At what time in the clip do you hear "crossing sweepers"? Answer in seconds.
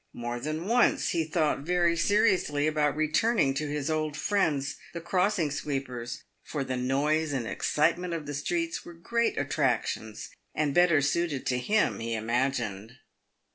4.99-6.23